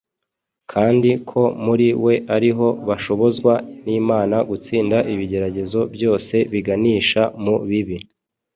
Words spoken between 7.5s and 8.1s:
bibi.